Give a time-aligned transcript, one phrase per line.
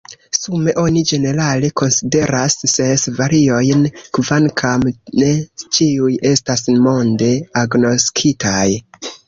[0.35, 3.85] Sume oni ĝenerale konsideras ses variojn,
[4.19, 5.31] kvankam ne
[5.67, 7.33] ĉiuj estas monde
[7.65, 8.69] agnoskitaj.